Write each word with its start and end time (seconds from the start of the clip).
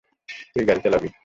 তুই 0.51 0.63
গাড়ি 0.67 0.81
চালাবি। 0.83 1.09